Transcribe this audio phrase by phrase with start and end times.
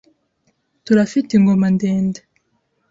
[0.85, 2.19] Turafite ingoma ndende